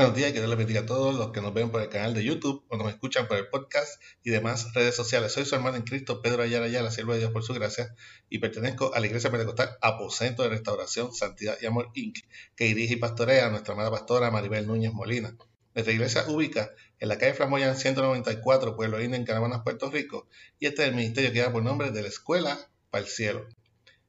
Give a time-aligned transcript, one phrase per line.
[0.00, 2.14] Buenos días que Dios les bendiga a todos los que nos ven por el canal
[2.14, 5.30] de YouTube o nos escuchan por el podcast y demás redes sociales.
[5.30, 7.94] Soy su hermano en Cristo, Pedro Ayala Ayala, siervo de Dios por su gracia,
[8.30, 12.16] y pertenezco a la Iglesia Pentecostal Aposento de Restauración, Santidad y Amor Inc.,
[12.56, 15.36] que dirige y pastorea a nuestra amada pastora Maribel Núñez Molina.
[15.74, 20.64] Nuestra iglesia ubica en la calle Flamoyan 194, Pueblo Indio, en Canamanas, Puerto Rico, y
[20.64, 22.58] este es el ministerio que da por nombre de la Escuela
[22.90, 23.46] para el Cielo.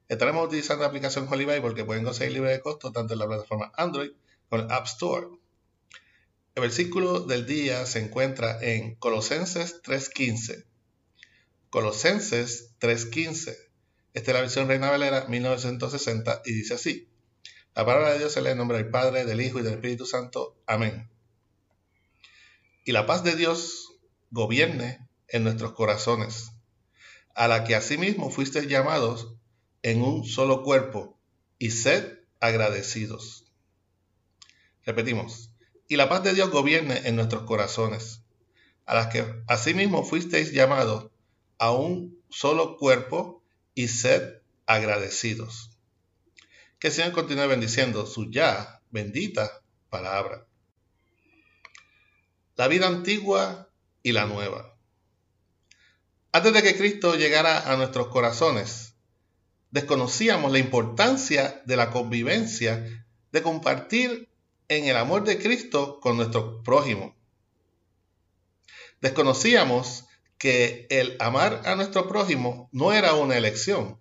[0.08, 3.26] Estaremos utilizando la aplicación Holy Bible que pueden conseguir libre de costo tanto en la
[3.26, 4.12] plataforma Android
[4.48, 5.41] como en el App Store.
[6.54, 10.66] El versículo del día se encuentra en Colosenses 3.15.
[11.70, 13.56] Colosenses 3.15.
[14.12, 17.08] Esta es la versión Reina Valera 1960 y dice así.
[17.74, 20.04] La palabra de Dios se lee en nombre del Padre, del Hijo y del Espíritu
[20.04, 20.54] Santo.
[20.66, 21.08] Amén.
[22.84, 23.94] Y la paz de Dios
[24.30, 26.52] gobierne en nuestros corazones,
[27.34, 29.36] a la que asimismo fuisteis llamados
[29.80, 31.18] en un solo cuerpo,
[31.58, 33.50] y sed agradecidos.
[34.84, 35.51] Repetimos,
[35.92, 38.22] y la paz de Dios gobierne en nuestros corazones,
[38.86, 41.10] a las que asimismo fuisteis llamados
[41.58, 45.76] a un solo cuerpo y sed agradecidos.
[46.78, 50.46] Que el Señor continúe bendiciendo su ya bendita palabra.
[52.56, 53.68] La vida antigua
[54.02, 54.74] y la nueva.
[56.32, 58.94] Antes de que Cristo llegara a nuestros corazones,
[59.70, 64.31] desconocíamos la importancia de la convivencia, de compartir
[64.76, 67.14] en el amor de Cristo con nuestro prójimo.
[69.00, 70.04] Desconocíamos
[70.38, 74.00] que el amar a nuestro prójimo no era una elección,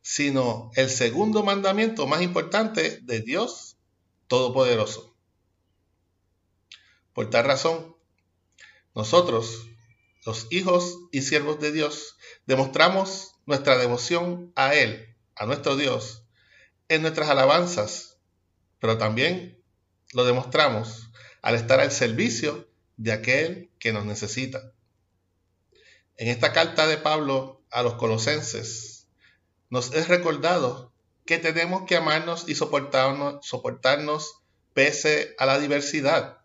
[0.00, 3.76] sino el segundo mandamiento más importante de Dios
[4.28, 5.14] Todopoderoso.
[7.12, 7.96] Por tal razón,
[8.94, 9.66] nosotros,
[10.24, 12.16] los hijos y siervos de Dios,
[12.46, 16.24] demostramos nuestra devoción a Él, a nuestro Dios,
[16.88, 18.18] en nuestras alabanzas,
[18.78, 19.57] pero también
[20.12, 21.10] lo demostramos
[21.42, 24.72] al estar al servicio de aquel que nos necesita.
[26.16, 29.06] En esta carta de Pablo a los colosenses
[29.70, 30.92] nos es recordado
[31.24, 34.40] que tenemos que amarnos y soportarnos, soportarnos
[34.72, 36.38] pese a la diversidad,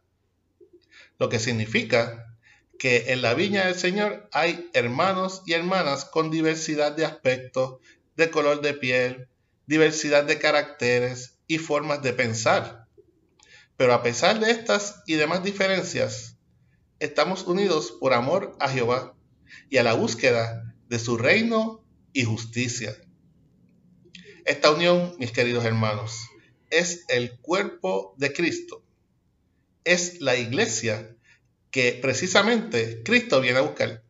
[1.18, 2.36] lo que significa
[2.78, 7.80] que en la viña del Señor hay hermanos y hermanas con diversidad de aspectos,
[8.18, 9.30] de color de piel,
[9.68, 12.83] diversidad de caracteres y formas de pensar.
[13.78, 16.38] Pero a pesar de estas y demás diferencias,
[17.00, 19.16] estamos unidos por amor a Jehová
[19.70, 22.96] y a la búsqueda de su reino y justicia.
[24.46, 26.18] Esta unión, mis queridos hermanos,
[26.70, 28.84] es el cuerpo de Cristo.
[29.84, 31.16] Es la iglesia
[31.72, 34.04] que precisamente Cristo viene a buscar.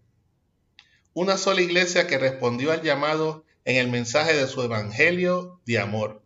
[1.13, 6.23] Una sola iglesia que respondió al llamado en el mensaje de su evangelio de amor.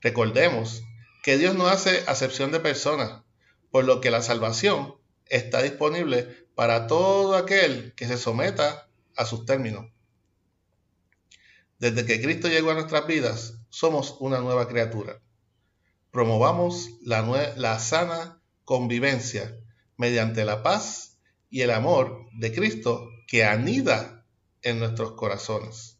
[0.00, 0.82] Recordemos
[1.24, 3.22] que Dios no hace acepción de personas,
[3.70, 9.46] por lo que la salvación está disponible para todo aquel que se someta a sus
[9.46, 9.86] términos.
[11.78, 15.22] Desde que Cristo llegó a nuestras vidas, somos una nueva criatura.
[16.10, 17.22] Promovamos la,
[17.56, 19.58] la sana convivencia
[19.96, 21.16] mediante la paz
[21.48, 24.26] y el amor de Cristo que anida
[24.60, 25.96] en nuestros corazones.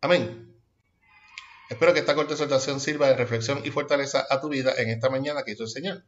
[0.00, 0.47] Amén.
[1.68, 5.10] Espero que esta corta exhortación sirva de reflexión y fortaleza a tu vida en esta
[5.10, 6.04] mañana que hizo el Señor.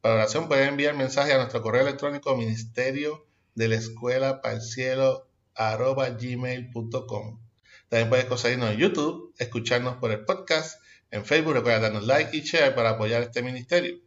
[0.00, 4.62] Para oración puedes enviar mensaje a nuestro correo electrónico ministerio de la escuela para el
[4.62, 7.40] cielo gmail.com.
[7.88, 10.80] También puedes conseguirnos en YouTube, escucharnos por el podcast,
[11.10, 13.98] en Facebook recuerda darnos like y share para apoyar este ministerio.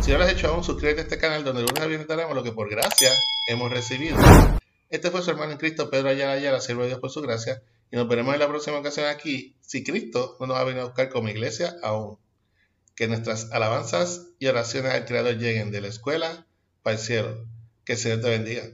[0.00, 2.36] Si no lo has hecho aún, suscríbete a este canal donde lunes a viernes daremos
[2.36, 3.10] lo que por gracia
[3.48, 4.16] hemos recibido.
[4.88, 7.60] Este fue su hermano en Cristo, Pedro Ayala Ayala, siervo de Dios por su gracia.
[7.90, 10.86] Y nos veremos en la próxima ocasión aquí, si Cristo no nos ha venido a
[10.86, 12.18] buscar como iglesia aún.
[12.94, 16.46] Que nuestras alabanzas y oraciones al Creador lleguen de la escuela
[16.82, 17.46] para el cielo.
[17.84, 18.64] Que el Señor te bendiga.